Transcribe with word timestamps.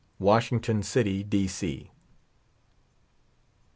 Washington 0.17 0.81
City, 0.81 1.21
D. 1.23 1.91